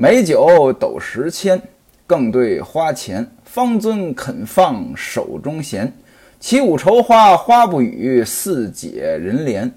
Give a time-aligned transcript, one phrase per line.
[0.00, 1.60] 美酒斗十千，
[2.06, 3.28] 更对花钱。
[3.42, 5.92] 方尊肯放手中闲，
[6.38, 9.68] 起舞愁花花不语，似解人怜。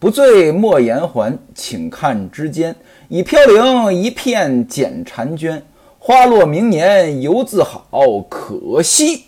[0.00, 2.74] 不醉莫言还，请看之间，
[3.06, 5.62] 已飘零一片剪婵娟。
[6.00, 9.26] 花落明年犹自好，可惜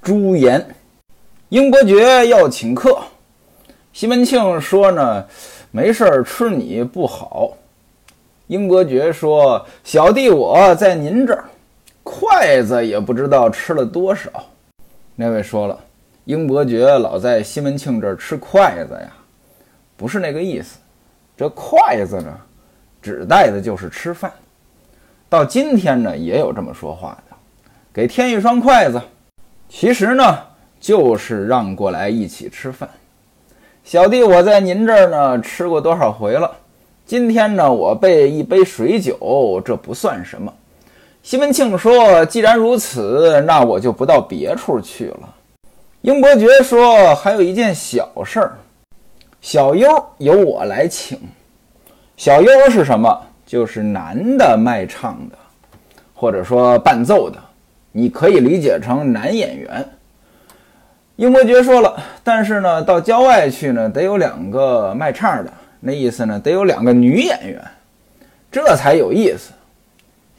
[0.00, 0.66] 朱颜。
[1.50, 2.98] 英伯爵要请客，
[3.92, 5.26] 西门庆说呢，
[5.70, 7.57] 没事儿吃你不好。
[8.48, 11.44] 英伯爵说：“小弟我在您这儿，
[12.02, 14.30] 筷子也不知道吃了多少。”
[15.14, 15.78] 那位说了，
[16.24, 19.12] 英伯爵老在西门庆这儿吃筷子呀，
[19.96, 20.78] 不是那个意思。
[21.36, 22.36] 这筷子呢，
[23.00, 24.32] 指代的就是吃饭。
[25.28, 27.36] 到今天呢，也有这么说话的，
[27.92, 29.00] 给添一双筷子，
[29.68, 30.38] 其实呢。
[30.80, 32.88] 就是让过来一起吃饭，
[33.82, 36.56] 小弟我在您这儿呢吃过多少回了？
[37.08, 40.52] 今天呢我备一杯水酒，这不算什么。
[41.22, 45.34] 西门庆说：“既然如此，那我就不到别处去了。”
[46.02, 48.52] 英伯爵说：“还有一件小事儿，
[49.40, 51.18] 小优由我来请。
[52.18, 53.18] 小优是什么？
[53.46, 55.38] 就是男的卖唱的，
[56.12, 57.38] 或者说伴奏的，
[57.90, 59.88] 你可以理解成男演员。”
[61.16, 67.62] 英伯爵说了，但是呢，到郊外去呢，得有两个卖唱的，那意思呢，得有两个女演员，
[68.50, 69.52] 这才有意思。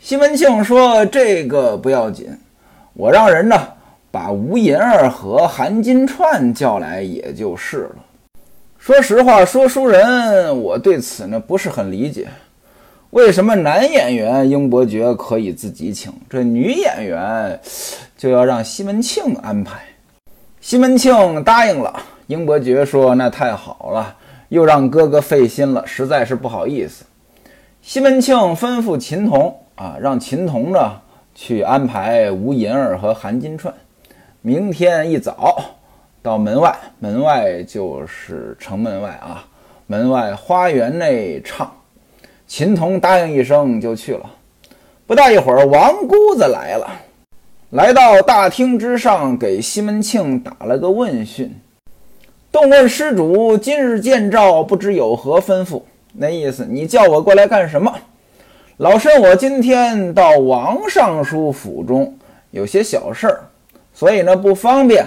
[0.01, 2.27] 西门庆说：“这个不要紧，
[2.93, 3.67] 我让人呢
[4.11, 7.95] 把吴银儿和韩金钏叫来，也就是了。”
[8.79, 12.27] 说实话，说书人，我对此呢不是很理解，
[13.09, 17.59] 为什么男演员英伯爵可以自己请，这女演员
[18.17, 19.79] 就要让西门庆安排？
[20.61, 24.15] 西门庆答应了，英伯爵说：“那太好了，
[24.49, 27.05] 又让哥哥费心了，实在是不好意思。”
[27.81, 30.99] 西门庆吩咐秦童啊，让秦童呢
[31.33, 33.71] 去安排吴银儿和韩金钏，
[34.41, 35.55] 明天一早
[36.21, 39.45] 到门外，门外就是城门外啊，
[39.87, 41.71] 门外花园内唱。
[42.45, 44.29] 秦童答应一声就去了。
[45.07, 46.89] 不大一会儿，王姑子来了。
[47.69, 51.55] 来到大厅之上，给西门庆打了个问讯。
[52.51, 55.83] 动问施主今日见诏，不知有何吩咐？
[56.13, 57.93] 那意思，你叫我过来干什么？
[58.77, 62.17] 老身我今天到王尚书府中
[62.49, 63.41] 有些小事儿，
[63.93, 65.05] 所以呢不方便，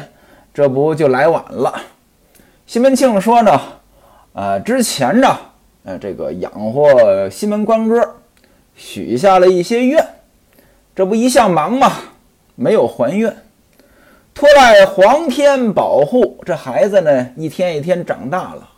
[0.54, 1.74] 这不就来晚了。
[2.64, 3.60] 西门庆说呢，
[4.34, 5.36] 呃，之前呢，
[5.82, 8.14] 呃，这个养活西门官哥，
[8.76, 10.06] 许下了一些愿，
[10.94, 11.90] 这不一向忙吗？
[12.54, 13.36] 没有还愿，
[14.34, 18.68] 托赖皇天保护这孩子呢，一天一天长大了。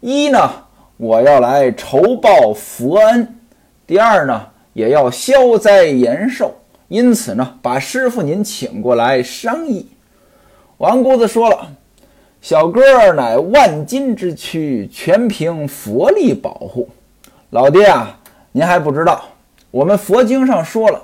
[0.00, 0.50] 一呢，
[0.96, 3.24] 我要来酬报佛恩；
[3.86, 6.54] 第二呢，也要消灾延寿。
[6.88, 9.88] 因此呢，把师傅您请过来商议。
[10.76, 11.68] 王姑子说了
[12.42, 16.88] ：“小哥乃万金之躯，全凭佛力保护。
[17.50, 18.18] 老爹啊，
[18.52, 19.24] 您还不知道，
[19.70, 21.02] 我们佛经上说了。”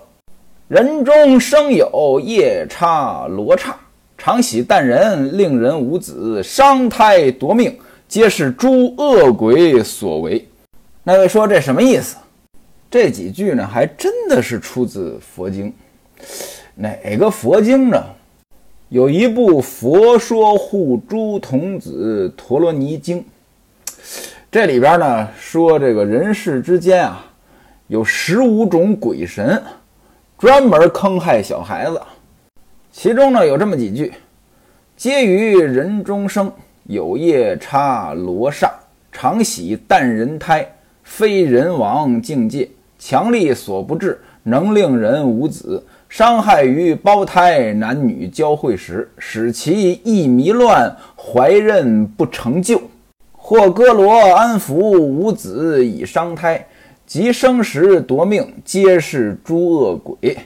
[0.69, 3.75] 人中生有夜叉罗刹，
[4.19, 7.75] 常喜诞人，令人无子，伤胎夺命，
[8.06, 10.47] 皆是诸恶鬼所为。
[11.03, 12.19] 那位说这什么意思？
[12.91, 15.73] 这几句呢，还真的是出自佛经。
[16.75, 18.05] 哪个佛经呢？
[18.91, 23.21] 有一部《佛说护诸童子陀罗尼经》，
[24.53, 27.25] 这里边呢说这个人世之间啊，
[27.87, 29.62] 有十五种鬼神。
[30.38, 32.00] 专门坑害小孩子，
[32.93, 34.12] 其中呢有这么几句：
[34.97, 36.53] 皆于人中生，
[36.84, 38.72] 有夜叉罗刹，
[39.10, 40.65] 常喜诞人胎，
[41.03, 52.81] 非人王境界，强力所不至，能令人无子，伤害于胞胎男女交汇时，使其意迷乱，怀孕不成就，
[53.32, 56.65] 或割罗安抚无子以伤胎。
[57.09, 60.37] 即生时夺命，皆是诸恶鬼。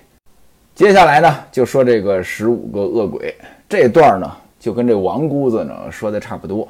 [0.77, 3.35] 接下来呢，就说这个十五个恶鬼。
[3.69, 4.31] 这段呢，
[4.61, 6.69] 就跟这王姑子呢说的差不多。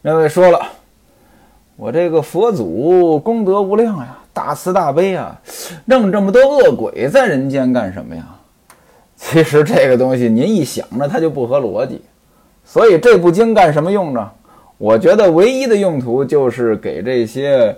[0.00, 0.58] 那位说了，
[1.76, 5.38] 我这个佛祖功德无量呀，大慈大悲啊，
[5.84, 8.26] 弄这么多恶鬼在人间干什么呀？
[9.16, 12.00] 其实这个东西您一想呢，它就不合逻辑。
[12.64, 14.30] 所以这部经干什么用呢？
[14.78, 17.76] 我觉得唯一的用途就是给这些。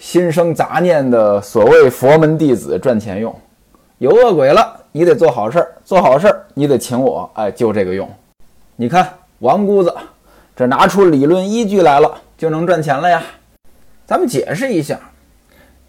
[0.00, 3.32] 心生杂念的所谓佛门弟子赚钱用，
[3.98, 8.08] 有恶鬼了，你得做好事儿，做好事儿你得请我，哎，就这个用。
[8.76, 9.06] 你看
[9.40, 9.94] 王姑子
[10.56, 13.22] 这拿出理论依据来了，就能赚钱了呀。
[14.06, 14.98] 咱们解释一下，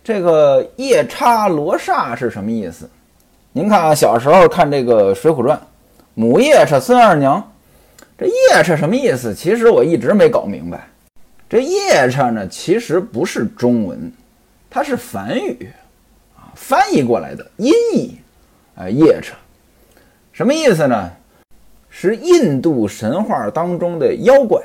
[0.04, 2.90] 这个夜叉罗刹是什么意思？
[3.54, 5.58] 您看啊，小时候看这个《水浒传》，
[6.16, 7.42] 母夜叉孙二娘，
[8.18, 9.34] 这夜叉什么意思？
[9.34, 10.86] 其实我一直没搞明白。
[11.51, 14.09] 这夜叉呢，其实不是中文，
[14.69, 15.69] 它是梵语
[16.33, 18.15] 啊，翻译过来的音译。
[18.74, 19.36] 啊，夜叉
[20.31, 21.12] 什么意思呢？
[21.89, 24.62] 是印度神话当中的妖怪。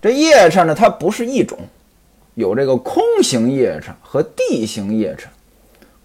[0.00, 1.58] 这夜叉呢，它不是一种，
[2.34, 5.28] 有这个空行夜叉和地行夜叉。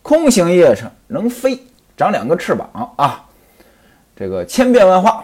[0.01, 1.61] 空行夜叉能飞，
[1.95, 3.23] 长两个翅膀啊，
[4.15, 5.23] 这个千变万化，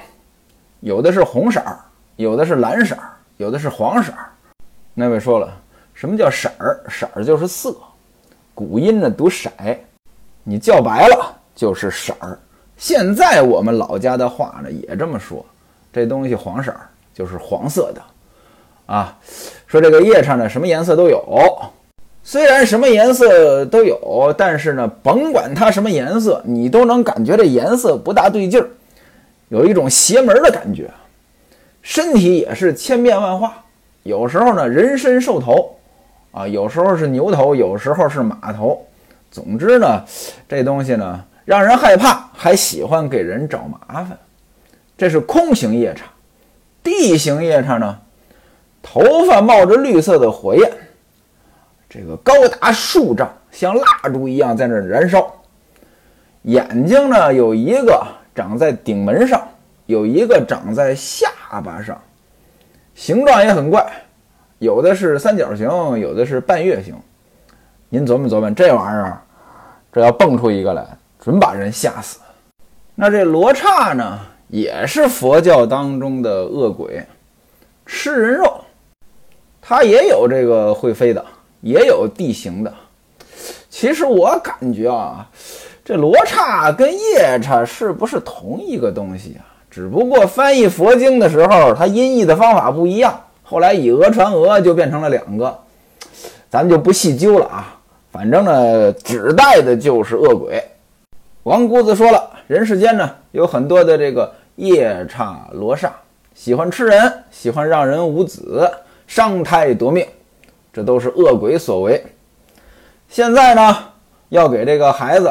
[0.82, 1.80] 有的是红色儿，
[2.18, 4.30] 有的是蓝色儿，有的是黄色儿。
[4.98, 5.54] 那位说了，
[5.94, 6.82] 什么叫色儿？
[6.88, 7.76] 色儿就是色，
[8.54, 9.50] 古音呢读色，
[10.42, 12.40] 你叫白了就是色儿。
[12.78, 15.46] 现在我们老家的话呢也这么说，
[15.92, 18.02] 这东西黄色儿就是黄色的，
[18.86, 19.18] 啊，
[19.68, 21.22] 说这个夜叉呢什么颜色都有，
[22.24, 28.70] 虽然什么颜色都有，但是呢甭管它什么颜色，你都能感觉这颜色不大对劲儿，
[29.50, 30.90] 有一种邪门的感觉，
[31.82, 33.62] 身体也是千变万化。
[34.06, 35.76] 有时候呢，人身兽头，
[36.32, 38.86] 啊，有时候是牛头，有时候是马头。
[39.32, 40.04] 总之呢，
[40.48, 44.16] 这东西呢，让人害怕，还喜欢给人找麻烦。
[44.96, 46.06] 这是空行夜叉，
[46.84, 47.98] 地行夜叉呢，
[48.84, 50.72] 头发冒着绿色的火焰，
[51.90, 55.34] 这个高达数丈，像蜡烛一样在那燃烧。
[56.44, 58.06] 眼睛呢，有一个
[58.36, 59.42] 长在顶门上，
[59.88, 61.28] 有一个长在下
[61.64, 62.00] 巴上。
[62.96, 63.86] 形状也很怪，
[64.58, 65.68] 有的是三角形，
[66.00, 66.96] 有的是半月形。
[67.90, 69.22] 您琢磨琢磨，这玩意儿，
[69.92, 70.88] 这要蹦出一个来，
[71.20, 72.20] 准把人吓死。
[72.96, 77.06] 那这罗刹呢，也是佛教当中的恶鬼，
[77.86, 78.62] 吃人肉。
[79.62, 81.24] 它也有这个会飞的，
[81.60, 82.74] 也有地形的。
[83.70, 85.30] 其实我感觉啊，
[85.84, 89.44] 这罗刹跟夜叉是不是同一个东西啊？
[89.76, 93.14] 只不过翻译佛经的时候，它音译的方法不一样，
[93.44, 95.54] 后来以讹传讹，就变成了两个，
[96.50, 97.78] 咱们就不细究了啊。
[98.10, 100.64] 反正呢，指代的就是恶鬼。
[101.44, 105.92] 王姑子说了，人世间呢有很多的这个夜叉罗刹，
[106.34, 108.72] 喜欢吃人，喜欢让人无子，
[109.08, 110.08] 伤胎夺命，
[110.72, 112.02] 这都是恶鬼所为。
[113.10, 113.78] 现在呢，
[114.30, 115.30] 要给这个孩子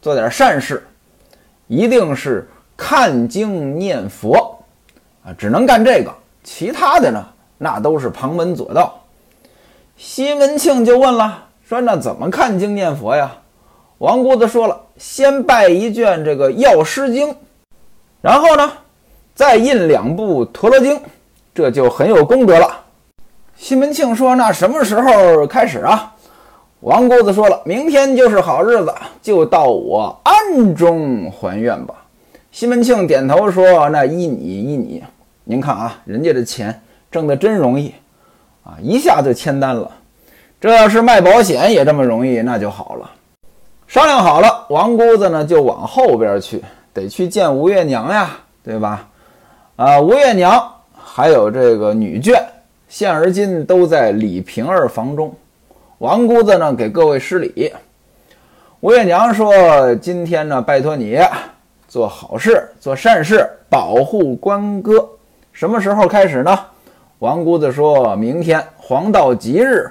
[0.00, 0.82] 做点善事，
[1.66, 2.48] 一定是。
[2.78, 4.56] 看经念佛，
[5.24, 6.14] 啊，只能干这个，
[6.44, 7.22] 其他的呢，
[7.58, 8.94] 那都是旁门左道。
[9.96, 13.32] 西门庆就问了，说那怎么看经念佛呀？
[13.98, 17.34] 王姑子说了，先拜一卷这个药师经，
[18.20, 18.72] 然后呢，
[19.34, 21.00] 再印两部陀罗经，
[21.52, 22.84] 这就很有功德了。
[23.56, 26.14] 西门庆说，那什么时候开始啊？
[26.78, 31.97] 王姑子说了，明天就是好日子，就到我庵中还愿吧。
[32.58, 35.04] 西门庆点头说：“那依你依你，
[35.44, 37.94] 您看啊，人家这钱挣的真容易
[38.64, 39.88] 啊，一下就签单了。
[40.60, 43.08] 这要是卖保险也这么容易，那就好了。
[43.86, 46.60] 商量好了，王姑子呢就往后边去，
[46.92, 49.08] 得去见吴月娘呀，对吧？
[49.76, 50.60] 啊，吴月娘
[50.96, 52.42] 还有这个女眷，
[52.88, 55.32] 现而今都在李瓶儿房中。
[55.98, 57.72] 王姑子呢给各位施礼。
[58.80, 61.16] 吴月娘说：今天呢，拜托你。”
[61.88, 65.08] 做好事，做善事，保护关哥。
[65.52, 66.56] 什么时候开始呢？
[67.18, 69.90] 王姑子说：“明天黄道吉日，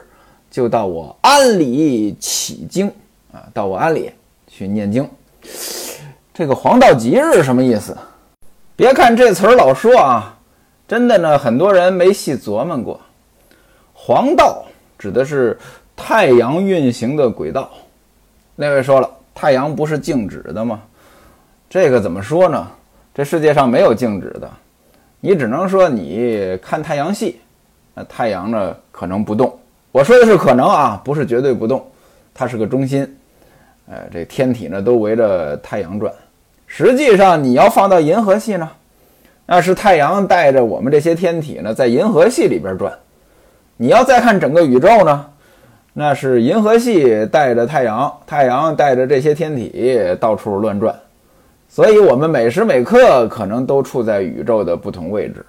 [0.52, 2.88] 就到我庵里起经
[3.34, 4.12] 啊，到我庵里
[4.48, 5.10] 去念经。”
[6.34, 7.98] 这个黄道吉日什么意思？
[8.76, 10.38] 别看这词儿老说啊，
[10.88, 13.02] 真的呢，很多人没细琢磨过。
[13.92, 14.64] 黄道
[15.00, 15.58] 指的是
[15.96, 17.72] 太阳运行的轨道。
[18.56, 20.80] 那位说了，太阳不是静止的吗？
[21.70, 22.68] 这个怎么说呢？
[23.14, 24.50] 这世界上没有静止的，
[25.20, 27.40] 你只能说你看太阳系，
[27.94, 29.58] 那太阳呢可能不动。
[29.92, 31.84] 我说的是可能啊，不是绝对不动，
[32.34, 33.18] 它是个中心。
[33.90, 36.14] 呃，这天体呢都围着太阳转。
[36.68, 38.70] 实际上你要放到银河系呢，
[39.46, 42.94] 那是太阳带着我们这些天体呢在银河系里边转。
[43.78, 45.26] 你要再看整个宇宙呢，
[45.94, 50.96] 那是银河系带着太阳，太阳带着这些天体到处乱转。
[51.70, 55.46] 所以，我们每时每刻可能都处在宇宙的不同位置。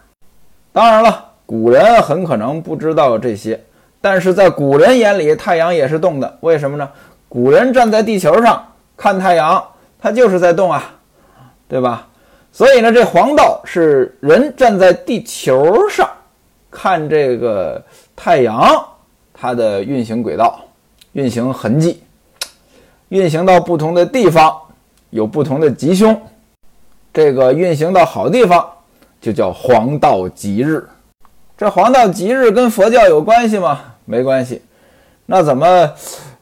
[0.73, 3.59] 当然了，古人很可能不知道这些，
[4.01, 6.39] 但是在古人眼里，太阳也是动的。
[6.41, 6.89] 为什么呢？
[7.29, 8.63] 古人站在地球上
[8.97, 9.63] 看太阳，
[9.99, 10.95] 它就是在动啊，
[11.67, 12.07] 对吧？
[12.53, 16.09] 所以呢，这黄道是人站在地球上
[16.71, 17.83] 看这个
[18.17, 18.85] 太阳
[19.33, 20.61] 它的运行轨道，
[21.13, 22.03] 运行痕迹，
[23.09, 24.55] 运行到不同的地方
[25.11, 26.21] 有不同的吉凶。
[27.13, 28.67] 这个运行到好地方
[29.21, 30.87] 就叫黄道吉日。
[31.57, 33.81] 这黄道吉日跟佛教有关系吗？
[34.05, 34.63] 没关系。
[35.27, 35.93] 那怎么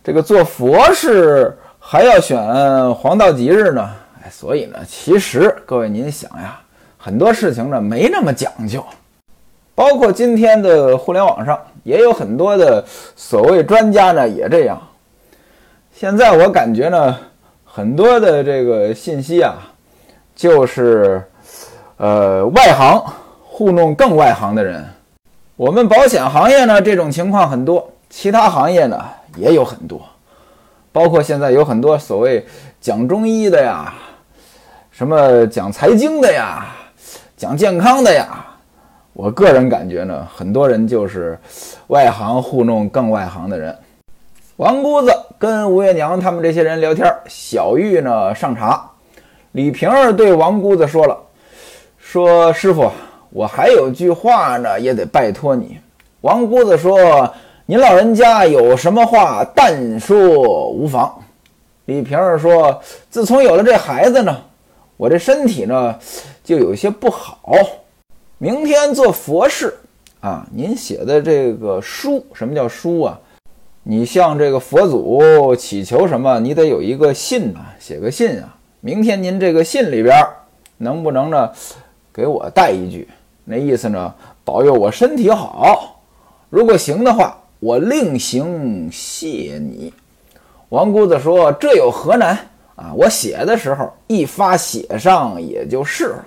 [0.04, 3.90] 这个做佛事还要选黄道吉日呢？
[4.22, 6.60] 哎，所以呢，其实各位您想呀，
[6.98, 8.84] 很多事情呢没那么讲究。
[9.74, 14.80] 包括今天的互联网上也有很多的所谓专家呢，也这样。
[15.92, 17.18] 现在我感觉呢，
[17.76, 19.54] 很多的这个信息啊，
[20.34, 21.22] 就是
[21.98, 22.98] 呃外行
[23.44, 24.82] 糊弄更外行的人。
[25.56, 28.98] 我们保险行业呢，这种情况很多，其他行业呢
[29.36, 30.00] 也有很多。
[30.90, 32.46] 包括现在有很多所谓
[32.80, 33.92] 讲中医的呀，
[34.90, 36.68] 什么讲财经的呀，
[37.36, 38.42] 讲健康的呀。
[39.12, 41.38] 我个人感觉呢，很多人就是
[41.88, 43.76] 外行糊弄更外行的人。
[44.56, 48.90] 王姑子跟吴月娘他们这些人聊天，小玉呢上茶，
[49.52, 51.14] 李瓶儿对王姑子说了
[51.98, 52.90] ：“说师傅，
[53.28, 55.76] 我还有句话呢，也得拜托你。”
[56.22, 57.30] 王姑子说
[57.66, 61.14] ：“您老人家有什么话，但说无妨。”
[61.84, 64.34] 李瓶儿说：“自从有了这孩子呢，
[64.96, 65.94] 我这身体呢
[66.42, 67.52] 就有些不好。”
[68.38, 69.76] 明天做佛事
[70.20, 70.46] 啊！
[70.50, 73.20] 您写的这个书，什么叫书啊？
[73.88, 76.40] 你向这个佛祖祈求什么？
[76.40, 78.56] 你得有一个信啊，写个信啊。
[78.80, 80.26] 明天您这个信里边
[80.78, 81.52] 能不能呢，
[82.12, 83.06] 给我带一句？
[83.44, 84.12] 那意思呢，
[84.42, 86.02] 保佑我身体好。
[86.50, 89.94] 如果行的话，我另行谢你。
[90.70, 92.36] 王姑子说：“这有何难
[92.74, 92.92] 啊？
[92.92, 96.26] 我写的时候一发写上也就是了。”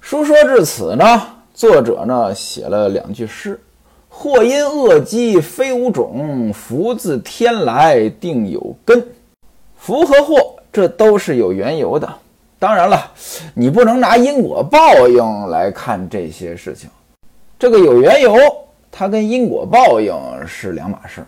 [0.00, 3.60] 书说至此呢，作者呢写了两句诗
[4.08, 9.06] ：“祸因恶积非无种，福自天来定有根。”
[9.76, 12.12] 福和祸这都是有缘由的。
[12.58, 13.12] 当然了，
[13.54, 16.90] 你不能拿因果报应来看这些事情。
[17.58, 18.34] 这个有缘由，
[18.90, 20.14] 它跟因果报应
[20.46, 21.22] 是两码事。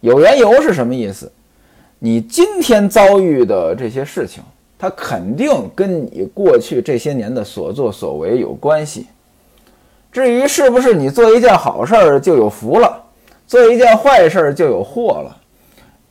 [0.00, 1.30] 有缘由是什么意思？
[1.98, 4.42] 你今天遭遇的这些事情。
[4.78, 9.06] 它肯定跟你过去这些年的所作所为有关系。
[10.16, 13.04] 至于是不是你做一件好事儿就有福了，
[13.46, 15.36] 做一件坏事儿就有祸了，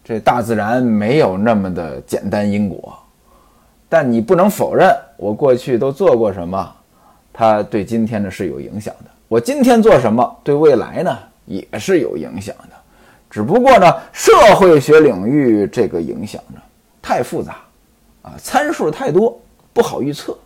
[0.03, 2.95] 这大自然没有那么的简单因果。
[3.89, 6.71] 但你不能否认，我过去都做过什么，
[7.33, 9.09] 它对今天呢是有影响的。
[9.27, 12.75] 我今天做什么，对未来呢也是有影响的。
[13.27, 16.62] 只不过呢，社会学领域这个影响呢
[17.01, 17.55] 太复杂。
[18.21, 19.35] 啊，参数太多，
[19.74, 20.38] 不好预测。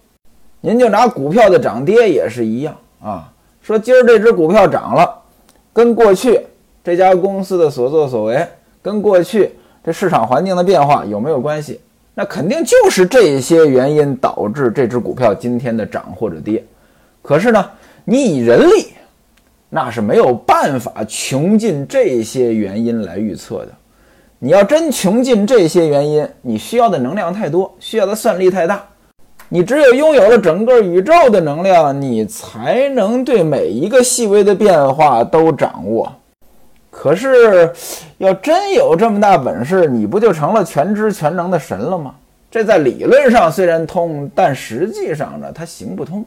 [0.61, 2.73] 您就拿股票的涨跌也是一样
[3.03, 3.29] 啊。
[3.69, 5.07] 说今儿这只股票涨了，
[5.71, 6.41] 跟过去
[6.83, 8.43] 这家公司的所作所为，
[8.81, 9.51] 跟过去
[9.83, 11.79] 这市场环境的变化有没有关系？
[12.15, 16.65] 那肯定就是这些原因导致这只股票今天的涨或者跌。
[17.21, 17.63] 可是呢，
[18.05, 18.87] 你以人力，
[19.69, 23.69] 那是没有办法穷尽这些原因来预测的。
[24.39, 28.83] 你要真穷尽这些原因，你需要的能量太多，需要的算力太大。
[29.51, 36.11] 你只有拥有了整个宇宙的能量，你才能对每一个细微的变化都掌握。
[36.91, 37.73] 可是，
[38.19, 42.13] 要真有这么大本事，你不就成了全知全能的神了吗？
[42.51, 46.23] 这在理论上虽然通，但实际上呢，它行不通。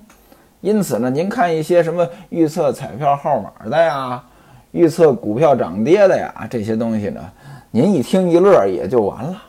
[0.61, 4.21] 因此呢，您看一些什么预测彩票号码的呀，
[4.73, 7.21] 预测股票涨跌的呀，这些东西呢？
[7.71, 9.41] 您一听一乐也就完了。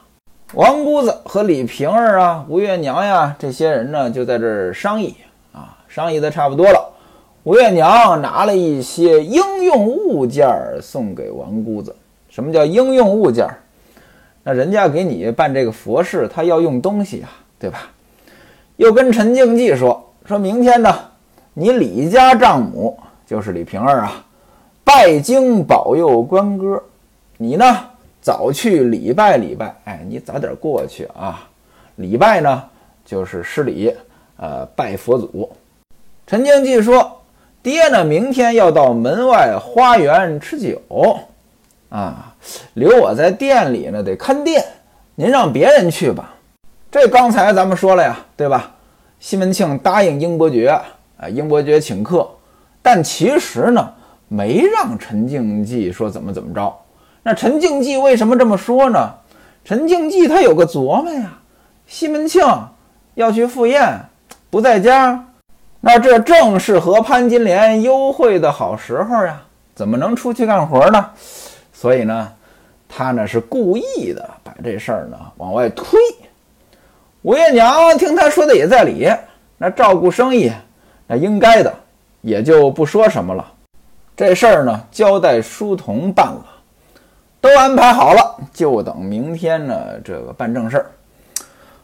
[0.55, 5.15] 王姑子和李瓶儿啊、吴月娘呀这些人呢，就在这儿商议
[5.51, 6.93] 啊，商议的差不多了。
[7.41, 10.47] 吴月娘拿了一些应用物件
[10.79, 11.95] 送给王姑子。
[12.29, 13.47] 什么叫应用物件？
[14.43, 17.89] 那人家给你办这个佛事，他要用东西啊，对吧？
[18.75, 20.95] 又跟陈静济说，说明天呢，
[21.55, 22.95] 你李家丈母
[23.25, 24.23] 就是李瓶儿啊，
[24.83, 26.83] 拜经保佑关哥，
[27.37, 27.65] 你呢？
[28.23, 31.45] 早去礼拜礼拜，哎，你早点过去啊！
[31.97, 32.63] 礼拜呢，
[33.03, 33.93] 就是施礼，
[34.37, 35.51] 呃，拜佛祖。
[36.25, 37.21] 陈经济说
[37.61, 40.81] ：“爹呢，明天要到门外花园吃酒，
[41.89, 42.33] 啊，
[42.75, 44.63] 留我在店里呢，得看店。
[45.15, 46.33] 您让别人去吧。”
[46.89, 48.71] 这刚才咱们说了呀，对吧？
[49.19, 50.69] 西门庆答应英伯爵，
[51.17, 52.25] 啊，英伯爵请客，
[52.81, 53.93] 但其实呢，
[54.29, 56.73] 没让陈经济说怎么怎么着。
[57.23, 59.15] 那陈静济为什么这么说呢？
[59.63, 61.37] 陈静济他有个琢磨呀，
[61.87, 62.45] 西门庆
[63.15, 63.97] 要去赴宴，
[64.49, 65.25] 不在家，
[65.79, 69.41] 那这正是和潘金莲幽会的好时候呀，
[69.73, 71.09] 怎么能出去干活呢？
[71.71, 72.31] 所以呢，
[72.89, 75.97] 他呢是故意的把这事儿呢往外推。
[77.21, 79.09] 吴月娘听他说的也在理，
[79.57, 80.51] 那照顾生意，
[81.07, 81.73] 那应该的，
[82.19, 83.49] 也就不说什么了。
[84.15, 86.45] 这事儿呢交代书童办了，
[87.43, 90.85] 都安排好了，就等明天呢这个办正事儿。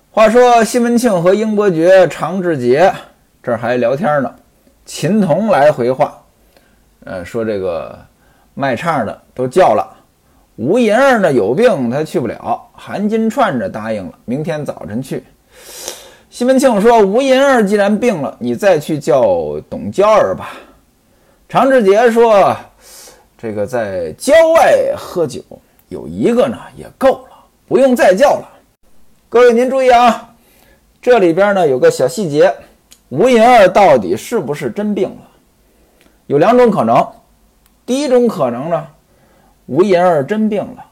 [0.09, 2.89] 话说西门庆和英伯爵、常志杰
[3.43, 4.33] 这儿还聊天呢，
[4.85, 6.17] 秦童来回话，
[7.03, 7.99] 呃，说这个
[8.53, 9.85] 卖唱的都叫了，
[10.55, 15.21] 吴银儿呢有病，他去不了，韩金串着答应了，明天早晨去。
[16.29, 20.51] 西门庆说：“吴银儿既然病了，你再去叫董娇儿吧。”
[21.49, 22.55] 常志杰说
[23.41, 25.41] ：“这个在郊外喝酒，
[25.87, 27.37] 有一个呢也够了，
[27.69, 28.49] 不用再叫了。”
[29.29, 30.35] 各位您注意啊，
[31.01, 32.53] 这里边呢有个小细节，
[33.07, 35.21] 吴银儿到底是不是真病了？
[36.27, 37.01] 有两种可能。
[37.85, 38.87] 第一种可能呢，
[39.67, 40.85] 吴银儿真病了。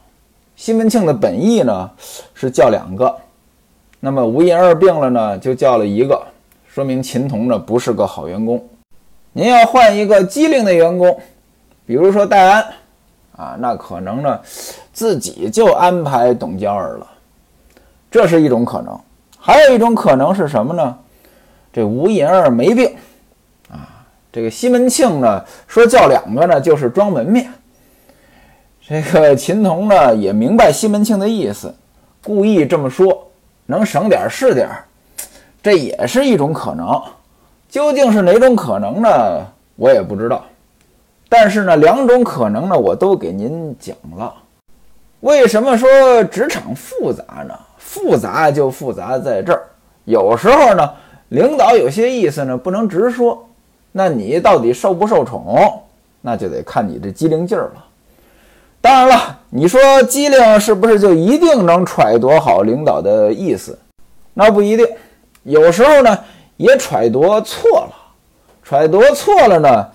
[0.56, 1.92] 西门庆的本意呢
[2.34, 3.14] 是叫两个，
[4.00, 6.26] 那么吴银儿病了呢，就叫了一个，
[6.66, 8.66] 说明秦童呢不是个好员工。
[9.34, 11.20] 您要换一个机灵的员工，
[11.88, 12.66] 比如说戴安
[13.38, 14.40] 啊，那可能呢
[14.92, 17.08] 自己就安排董娇儿了。
[18.12, 19.00] 这是一种可能，
[19.40, 20.98] 还有一种可能是什么呢？
[21.72, 22.94] 这吴银儿没病
[23.72, 24.04] 啊。
[24.34, 27.50] 这个西门庆呢说叫两个呢，就是装门面。
[28.86, 31.74] 这个秦童呢也明白西门庆的意思，
[32.22, 33.30] 故意这么说，
[33.66, 34.86] 能省点是点儿，
[35.64, 37.02] 这也是一种可能。
[37.70, 39.46] 究竟是哪种可能呢？
[39.76, 40.44] 我也不知道。
[41.30, 44.34] 但是呢，两种可能呢，我都给您讲了。
[45.22, 47.58] 为什么说职场复杂呢？
[47.78, 49.64] 复杂就复杂在这儿，
[50.06, 50.90] 有时候呢，
[51.30, 53.48] 领导有些意思呢不能直说，
[53.92, 55.82] 那你到底受不受宠，
[56.22, 57.86] 那就得看你这机灵劲儿了。
[58.80, 63.78] 当然了，你说机灵是不是就一定能揣度好领导的意思？
[64.34, 64.86] 那不一定，
[65.44, 66.18] 有时候呢
[66.58, 67.94] 也揣度错了，
[68.64, 69.88] 揣度错了呢，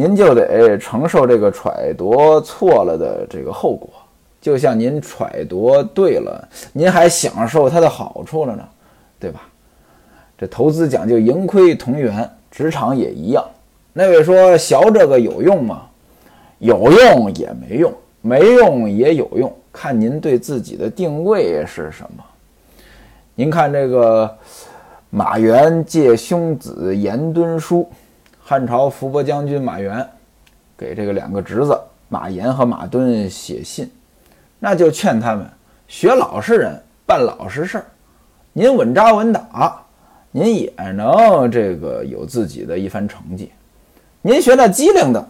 [0.00, 3.90] 您就得承受这个揣度错了的这个后果。
[4.40, 8.66] 就像您揣度对了，您还享受它的好处了呢，
[9.18, 9.42] 对吧？
[10.38, 13.44] 这投资讲究盈亏同源，职场也一样。
[13.92, 15.82] 那位说学这个有用吗？
[16.60, 22.24] 有用也没用，没用也有用，看您对自己的定位是什么。
[23.34, 24.34] 您看这个
[25.10, 27.86] 马援借兄子严敦书，
[28.50, 30.04] 汉朝伏波将军马援
[30.76, 33.88] 给这个两个侄子马炎和马敦写信。
[34.58, 35.48] 那就劝他们
[35.86, 37.84] 学老实人，办老实事儿。
[38.52, 39.80] 您稳扎稳打，
[40.32, 43.52] 您也能这个有自己的一番成绩。
[44.20, 45.28] 您学那机灵的，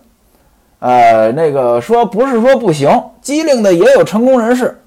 [0.78, 2.88] 呃，那个说不是说不行，
[3.20, 4.80] 机灵的也有成功人士，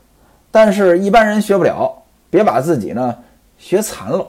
[0.50, 1.96] 但是一般人学不了。
[2.32, 3.15] 别把自己呢
[3.60, 4.28] 学残了。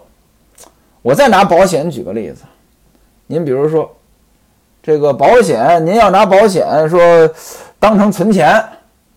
[1.00, 2.42] 我再拿保险举个例子，
[3.26, 3.94] 您比如说
[4.82, 7.00] 这个保险，您要拿保险说
[7.78, 8.62] 当成存钱。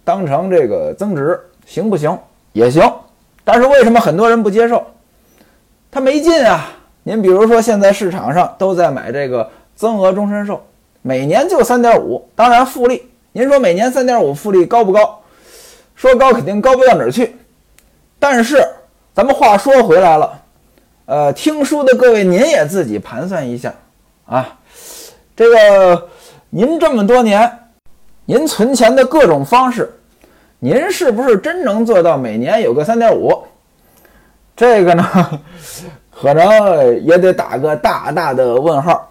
[0.04, 2.17] 当成这个增值行不行？
[2.54, 2.89] 也行，
[3.43, 4.82] 但是为什么很多人不接受？
[5.91, 6.70] 他没劲啊！
[7.04, 10.65] 您比如说，现在市场上都在买这个增额终身寿，
[11.02, 13.12] 每年就三点五，当然复利。
[13.34, 15.20] 您说每年三点五复利高不高？
[15.93, 17.36] 说高肯定高不到哪儿去。
[18.17, 18.65] 但是
[19.13, 20.41] 咱们话说回来了，
[21.06, 23.74] 呃，听书的各位，您也自己盘算一下
[24.28, 24.58] 啊，
[25.36, 26.10] 这个
[26.50, 27.50] 您这么多年，
[28.26, 29.90] 您存钱的各种方式。
[30.60, 33.44] 您是不是真能做到每年有个三点五？
[34.56, 35.40] 这个呢，
[36.12, 39.10] 可能也得打个大大的问号。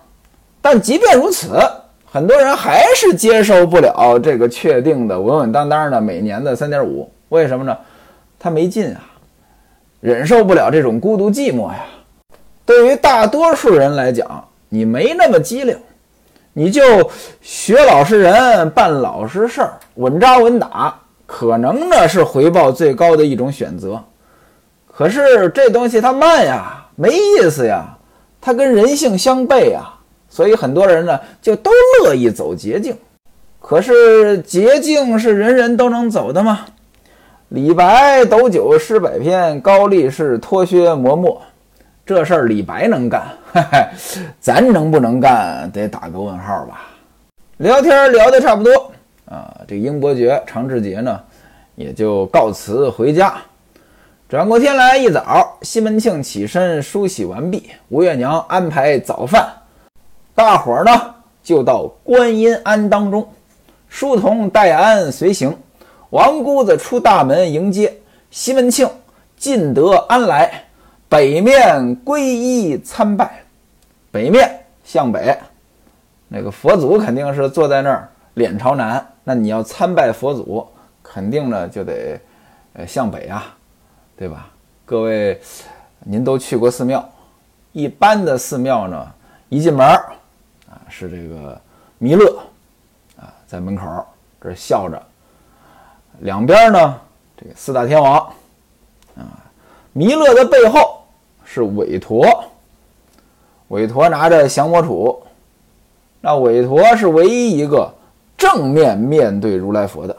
[0.60, 1.58] 但即便如此，
[2.04, 7.10] 很多人还是接受不了这个确定的稳稳当当的每年的三点五。
[7.30, 7.76] 为什么呢？
[8.38, 9.00] 他没劲啊，
[10.00, 11.84] 忍受不了这种孤独寂寞呀。
[12.66, 15.78] 对于大多数人来讲，你没那么机灵，
[16.52, 20.98] 你就学老实人，办老实事儿，稳扎稳打。
[21.26, 24.00] 可能呢是回报最高的一种选择，
[24.92, 27.98] 可是这东西它慢呀，没意思呀，
[28.40, 29.92] 它跟人性相悖呀，
[30.28, 31.72] 所以很多人呢就都
[32.04, 32.96] 乐意走捷径。
[33.60, 36.60] 可是捷径是人人都能走的吗？
[37.48, 41.42] 李白斗酒诗百篇，高力士脱靴磨墨，
[42.06, 43.36] 这事儿李白能干，
[44.38, 46.88] 咱能不能干得打个问号吧。
[47.56, 48.92] 聊天聊得差不多。
[49.24, 51.20] 啊，这英伯爵常志杰呢，
[51.74, 53.34] 也就告辞回家。
[54.28, 59.44] 转过天来一早，西门庆起身梳洗完毕，吴月娘安排早饭，
[60.32, 63.28] 大伙儿呢就到观音庵当中。
[63.88, 65.52] 书童戴安随行，
[66.10, 67.92] 王姑子出大门迎接，
[68.30, 68.88] 西门庆
[69.36, 70.65] 进得安来，
[71.08, 73.42] 北面皈依参拜。
[74.10, 75.38] 北面向北，
[76.28, 79.06] 那个佛祖肯定是坐在那儿，脸朝南。
[79.24, 80.66] 那你要参拜佛祖，
[81.02, 82.18] 肯定呢就得
[82.72, 83.54] 呃向北啊，
[84.16, 84.48] 对吧？
[84.86, 85.38] 各位，
[86.00, 87.06] 您都去过寺庙，
[87.72, 89.06] 一般的寺庙呢，
[89.48, 91.60] 一进门啊是这个
[91.98, 92.38] 弥勒
[93.18, 93.84] 啊在门口
[94.40, 95.02] 这笑着。
[96.20, 96.98] 两边呢，
[97.36, 98.18] 这个四大天王，
[99.16, 99.44] 啊，
[99.92, 100.95] 弥勒的背后
[101.46, 102.26] 是韦陀，
[103.68, 105.16] 韦陀拿着降魔杵，
[106.20, 107.88] 那韦陀是唯一一个
[108.36, 110.14] 正面面对如来佛的。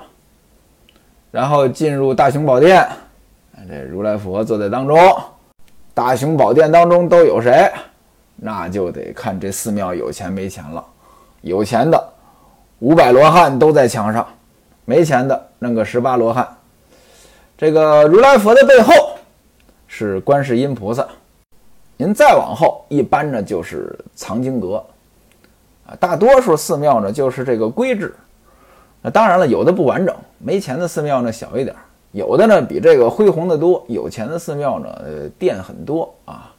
[1.29, 2.87] 然后进入大雄宝殿，
[3.67, 4.97] 这如来佛坐在当中。
[5.93, 7.69] 大雄宝殿当中都有谁？
[8.35, 10.83] 那就得看这寺庙有钱没钱了。
[11.41, 12.01] 有钱的
[12.79, 14.25] 五百罗汉都在墙上。
[14.85, 16.47] 没钱的弄个十八罗汉，
[17.57, 18.93] 这个如来佛的背后
[19.97, 21.07] 是观世音菩萨。
[21.97, 24.75] 您再往后，一般呢就是藏经阁
[25.87, 25.97] 啊。
[25.99, 28.13] 大多数寺庙呢就是这个规制。
[29.01, 31.75] 那当然了，有的不完整，没钱的寺庙呢小一点，
[32.11, 33.83] 有的呢比这个恢宏的多。
[33.87, 36.53] 有钱的寺庙呢，呃，殿很多啊。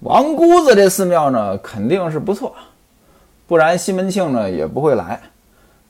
[0.00, 2.52] 王姑子这寺庙呢肯定是不错，
[3.46, 5.20] 不然西门庆呢也不会来。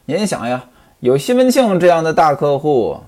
[0.04, 0.62] 您想呀。
[1.00, 2.98] 有西门庆这样的大客户，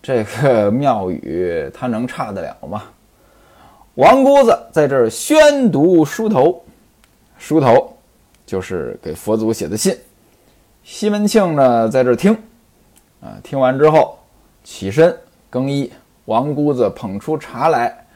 [0.00, 2.84] 这个庙宇他能差得了吗？
[4.00, 6.64] 王姑子在这儿宣读书头，
[7.36, 7.94] 书头
[8.46, 9.94] 就是给佛祖写的信。
[10.82, 12.32] 西门庆呢在这儿听，
[13.20, 14.18] 啊，听完之后
[14.64, 15.14] 起身
[15.50, 15.92] 更衣。
[16.24, 18.06] 王姑子捧出茶来，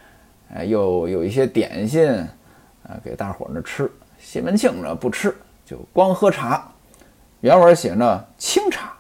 [0.54, 2.10] 哎，又有一些点心
[2.82, 3.92] 啊给大伙儿呢吃。
[4.18, 6.66] 西门庆呢不吃，就光喝茶。
[7.42, 8.90] 原文写呢清茶。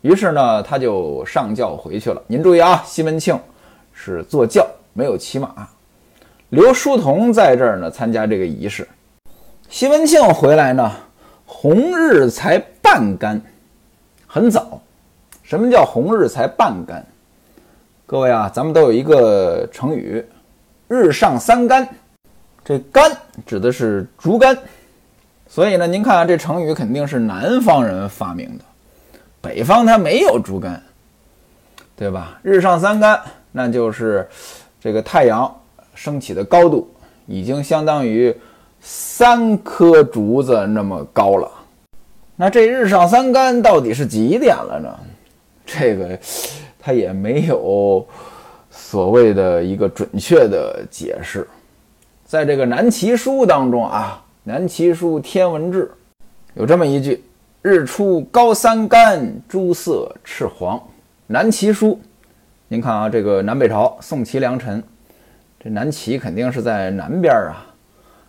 [0.00, 2.20] 于是呢，他就上轿回去了。
[2.26, 3.38] 您注意啊，西门庆
[3.92, 5.68] 是坐轿，没有骑马。
[6.50, 8.86] 刘书童在这儿呢，参加这个仪式。
[9.68, 10.92] 西门庆回来呢，
[11.46, 13.40] 红日才半干，
[14.26, 14.82] 很早。
[15.44, 17.06] 什么叫红日才半干？
[18.04, 20.24] 各位啊，咱们都有一个成语
[20.88, 21.88] “日上三竿”。
[22.64, 24.58] 这“竿”指的是竹竿，
[25.46, 28.64] 所以呢，您看这成语肯定是南方人发明的。
[29.40, 30.82] 北方它没有竹竿，
[31.96, 32.40] 对吧？
[32.42, 33.20] 日上三竿，
[33.52, 34.28] 那就是
[34.80, 35.59] 这个太阳
[36.00, 36.90] 升起的高度
[37.26, 38.34] 已经相当于
[38.80, 41.50] 三棵竹子那么高了。
[42.36, 44.98] 那这日上三竿到底是几点了呢？
[45.66, 46.18] 这个
[46.78, 48.06] 它也没有
[48.70, 51.46] 所谓的一个准确的解释。
[52.24, 55.84] 在这个《南齐书》当中啊，《南齐书天文志》
[56.54, 57.22] 有这么一句。
[57.60, 60.82] 日出高三竿，朱色赤黄。
[61.26, 62.00] 南齐书，
[62.68, 64.82] 您看啊，这个南北朝宋齐梁陈，
[65.62, 67.66] 这南齐肯定是在南边啊。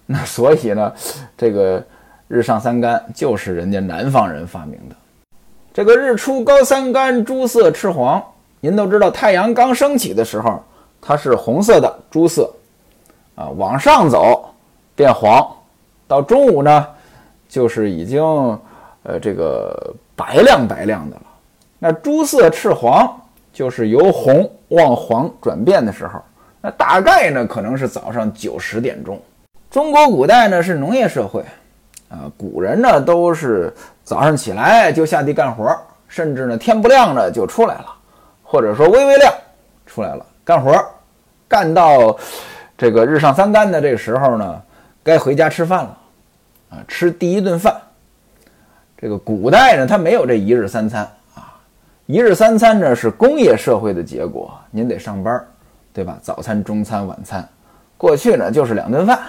[0.05, 0.93] 那所以呢，
[1.37, 1.83] 这个
[2.27, 4.95] 日上三竿就是人家南方人发明的。
[5.73, 8.21] 这个日出高三竿，朱色赤黄。
[8.59, 10.61] 您都知道，太阳刚升起的时候，
[11.01, 12.53] 它是红色的朱色
[13.35, 14.53] 啊，往上走
[14.95, 15.49] 变黄，
[16.07, 16.87] 到中午呢，
[17.47, 18.21] 就是已经。
[19.03, 21.23] 呃，这个白亮白亮的了，
[21.79, 23.19] 那朱色赤黄
[23.51, 26.21] 就是由红往黄转变的时候，
[26.61, 29.19] 那大概呢可能是早上九十点钟。
[29.69, 31.43] 中国古代呢是农业社会，
[32.09, 35.75] 啊，古人呢都是早上起来就下地干活，
[36.07, 37.85] 甚至呢天不亮呢就出来了，
[38.43, 39.33] 或者说微微亮
[39.85, 40.77] 出来了干活，
[41.47, 42.17] 干到
[42.77, 44.61] 这个日上三竿的这个时候呢，
[45.01, 45.97] 该回家吃饭了，
[46.71, 47.75] 啊，吃第一顿饭。
[48.97, 51.57] 这个古代呢，它没有这一日三餐啊，
[52.05, 55.43] 一日三餐呢是工业社会的结果，您得上班，
[55.93, 56.17] 对吧？
[56.21, 57.47] 早餐、中餐、晚餐，
[57.97, 59.19] 过去呢就是两顿饭。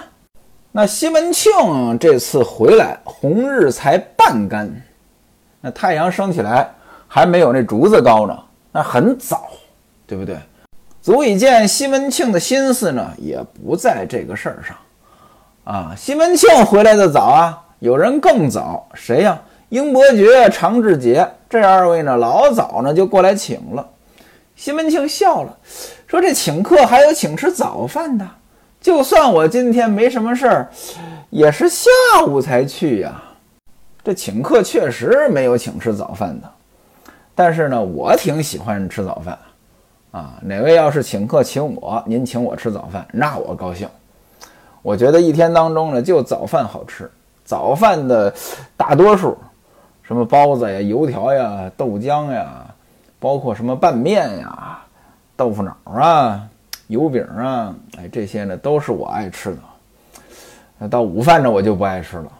[0.71, 1.51] 那西门庆
[1.99, 4.69] 这次回来，红日才半干，
[5.61, 6.69] 那太阳升起来
[7.07, 8.39] 还没有那竹子高呢，
[8.71, 9.49] 那很早，
[10.07, 10.37] 对不对？
[11.01, 14.77] 足以见西门庆的心思呢也不在这个事儿上
[15.65, 15.93] 啊。
[15.97, 19.39] 西门庆回来的早啊，有人更早，谁呀？
[19.69, 23.87] 英伯爵、常志杰这二位呢，老早呢就过来请了。
[24.55, 25.57] 西门庆笑了，
[26.13, 28.27] 说：“这请客还有请吃早饭的，
[28.79, 30.69] 就算我今天没什么事儿，
[31.31, 31.89] 也是下
[32.27, 33.19] 午才去呀。
[34.03, 36.47] 这请客确实没有请吃早饭的，
[37.33, 39.35] 但是呢，我挺喜欢吃早饭
[40.11, 40.37] 啊。
[40.43, 43.89] 哪位要是请客请我，您请我吃早饭，那我高兴。
[44.83, 47.09] 我觉得一天当中呢，就早饭好吃，
[47.43, 48.31] 早饭的
[48.77, 49.35] 大多数。”
[50.05, 52.67] 什么包子呀、油条呀、豆浆呀、
[53.19, 54.82] 包括什么拌面呀、
[55.35, 56.47] 豆腐脑啊、
[56.87, 59.57] 油饼啊，哎，这些呢都是我爱吃的。
[60.77, 62.31] 那到午饭呢，我就不爱吃了。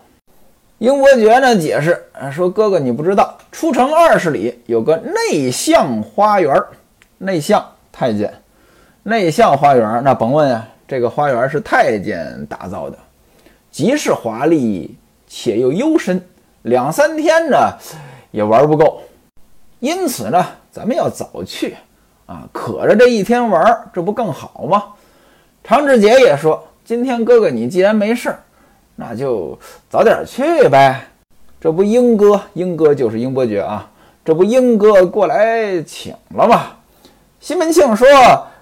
[0.79, 6.53] 英伯爵呢解释说：“哥哥，你不知道，出城二十里有个内向花园，
[7.17, 8.33] 内向太监，
[9.01, 12.97] 内向花园，那甭问啊，这个花园是太监打造的，
[13.71, 16.21] 极是华丽，且又幽深，
[16.63, 17.57] 两三天呢
[18.31, 19.01] 也玩不够。
[19.79, 21.75] 因此呢，咱们要早去
[22.25, 24.83] 啊，可着这一天玩，这不更好吗？”
[25.63, 28.35] 常志杰也说：“今天哥哥你既然没事。”
[28.95, 29.57] 那就
[29.89, 31.07] 早点去呗，
[31.59, 33.89] 这不英哥，英哥就是英伯爵啊，
[34.23, 36.67] 这不英哥过来请了吗？
[37.39, 38.07] 西门庆说：“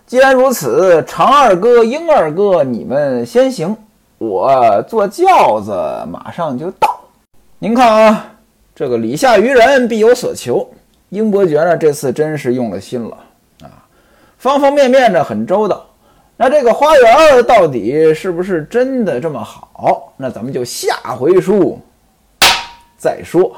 [0.07, 3.75] 既然如此，常二哥、英二哥，你们先行，
[4.17, 5.71] 我坐轿子
[6.09, 6.99] 马上就到。
[7.59, 8.31] 您看啊，
[8.73, 10.67] 这个礼下于人，必有所求。
[11.09, 13.17] 英伯爵呢，这次真是用了心了，
[14.41, 15.85] 方方面面的很周到。”
[16.35, 20.11] 那这个花园到底是不是真的这么好？
[20.17, 21.79] 那咱们就下回书
[22.97, 23.55] 再说。